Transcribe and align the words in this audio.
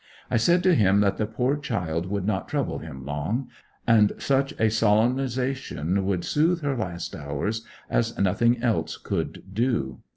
I 0.31 0.37
said 0.37 0.63
to 0.63 0.73
him 0.73 1.01
that 1.01 1.17
the 1.17 1.27
poor 1.27 1.55
child 1.57 2.07
would 2.07 2.25
not 2.25 2.47
trouble 2.47 2.79
him 2.79 3.05
long; 3.05 3.49
and 3.85 4.13
such 4.17 4.51
a 4.59 4.71
solemnization 4.71 6.03
would 6.07 6.25
soothe 6.25 6.63
her 6.63 6.75
last 6.75 7.15
hours 7.15 7.63
as 7.87 8.17
nothing 8.17 8.63
else 8.63 8.97
could 8.97 9.43
do. 9.53 9.99